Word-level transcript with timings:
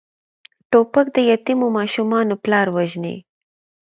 توپک 0.71 1.05
د 1.15 1.17
یتیمو 1.31 1.67
ماشومانو 1.77 2.33
پلار 2.43 2.67
وژني. 2.75 3.15